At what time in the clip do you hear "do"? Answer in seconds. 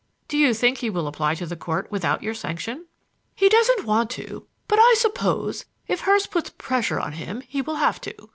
0.27-0.35